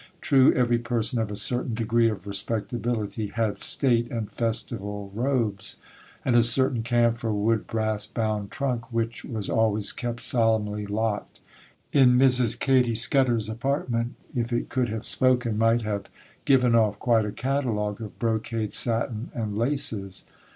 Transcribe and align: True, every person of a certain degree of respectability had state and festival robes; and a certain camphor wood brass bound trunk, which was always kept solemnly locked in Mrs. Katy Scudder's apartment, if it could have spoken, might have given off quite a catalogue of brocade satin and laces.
True, 0.19 0.51
every 0.55 0.79
person 0.79 1.19
of 1.21 1.29
a 1.29 1.35
certain 1.35 1.75
degree 1.75 2.09
of 2.09 2.25
respectability 2.25 3.27
had 3.27 3.59
state 3.59 4.09
and 4.09 4.31
festival 4.31 5.11
robes; 5.13 5.75
and 6.25 6.35
a 6.35 6.41
certain 6.41 6.81
camphor 6.81 7.31
wood 7.31 7.67
brass 7.67 8.07
bound 8.07 8.49
trunk, 8.49 8.91
which 8.91 9.23
was 9.23 9.47
always 9.47 9.91
kept 9.91 10.21
solemnly 10.23 10.87
locked 10.87 11.39
in 11.93 12.17
Mrs. 12.17 12.59
Katy 12.59 12.95
Scudder's 12.95 13.47
apartment, 13.47 14.15
if 14.35 14.51
it 14.51 14.69
could 14.69 14.89
have 14.89 15.05
spoken, 15.05 15.55
might 15.55 15.83
have 15.83 16.09
given 16.45 16.73
off 16.73 16.97
quite 16.97 17.25
a 17.25 17.31
catalogue 17.31 18.01
of 18.01 18.17
brocade 18.17 18.73
satin 18.73 19.29
and 19.35 19.55
laces. 19.55 20.25